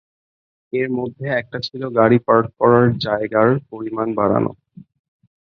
[0.73, 4.51] এর মধ্যে একটা ছিলো গাড়ি পার্ক করার জায়গার পরিমাণ বাড়ানো।